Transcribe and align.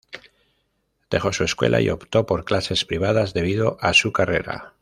Dejó 1.11 1.31
su 1.31 1.43
escuela 1.43 1.79
y 1.79 1.89
optó 1.91 2.25
por 2.25 2.43
clases 2.43 2.85
privadas 2.85 3.35
debido 3.35 3.77
a 3.81 3.93
su 3.93 4.11
carrera. 4.11 4.73